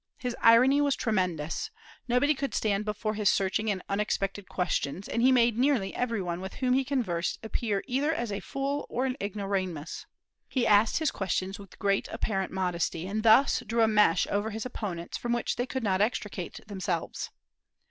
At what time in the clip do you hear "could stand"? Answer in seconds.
2.33-2.85